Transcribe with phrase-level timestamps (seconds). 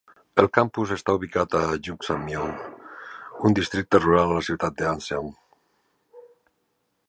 [0.43, 2.57] El campus està ubicat a Juksan-myeon,
[3.49, 5.33] un districte rural de la ciutat d'Anseong.